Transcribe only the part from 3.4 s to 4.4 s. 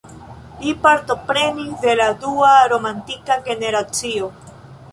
generacio.